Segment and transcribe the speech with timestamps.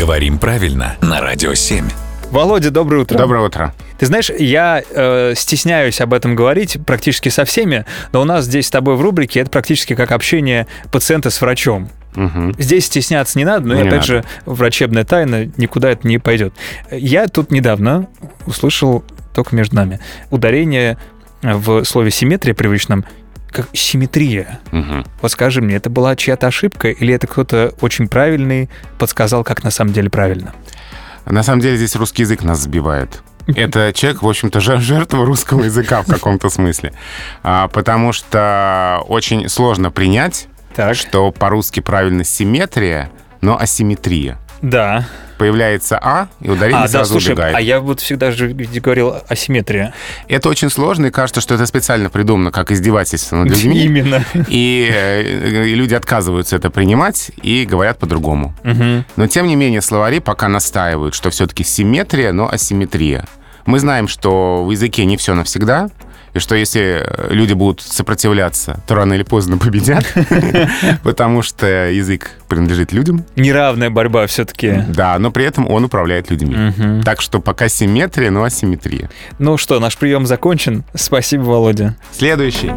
[0.00, 1.84] Говорим правильно на Радио 7.
[2.30, 3.18] Володя, доброе утро.
[3.18, 3.74] Доброе утро.
[3.98, 8.68] Ты знаешь, я э, стесняюсь об этом говорить практически со всеми, но у нас здесь
[8.68, 11.90] с тобой в рубрике это практически как общение пациента с врачом.
[12.14, 12.54] Мгм.
[12.58, 14.06] Здесь стесняться не надо, но и Не опять надо.
[14.06, 16.54] же врачебная тайна никуда это не пойдет.
[16.90, 18.08] Я тут недавно
[18.46, 19.04] услышал
[19.34, 20.96] только между нами ударение
[21.42, 23.04] в слове симметрия привычном
[23.50, 24.60] как симметрия.
[24.72, 25.04] Мгм.
[25.22, 28.68] Вот скажи мне, это была чья-то ошибка или это кто-то очень правильный
[28.98, 30.54] подсказал, как на самом деле правильно?
[31.26, 33.22] На самом деле здесь русский язык нас сбивает.
[33.46, 36.92] Это человек, в общем-то, жер- жертва русского языка в каком-то смысле.
[37.42, 40.94] А, потому что очень сложно принять, Так.
[40.94, 43.10] что по-русски правильно симметрия,
[43.40, 44.38] но асимметрия.
[44.62, 45.06] Да.
[45.40, 47.56] Появляется А, и ударение А, да, сразу слушай, убегает.
[47.56, 49.94] а я вот всегда же говорил асимметрия.
[50.28, 53.78] Это очень сложно, и кажется, что это специально придумано как издевательство над людьми.
[53.84, 54.22] Именно.
[54.48, 58.54] И, э, и люди отказываются это принимать и говорят по-другому.
[58.64, 59.06] Мгм.
[59.16, 63.24] Но, тем не менее, словари пока настаивают, что все-таки симметрия, но асимметрия.
[63.64, 65.88] Мы знаем, что в языке не все навсегда,
[66.34, 70.04] и что если э, люди будут сопротивляться, то рано или поздно победят,
[71.02, 74.84] потому что язык принадлежит людям, Неравная борьба все-таки.
[74.88, 77.02] да, но при этом он управляет людьми.
[77.04, 79.10] Так что пока симметрия, но асимметрия.
[79.38, 80.84] Ну что, наш прием закончен.
[80.94, 81.96] Спасибо, Володя.
[82.12, 82.72] Следующий.